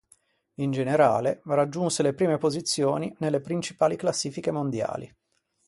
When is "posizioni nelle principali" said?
2.39-3.95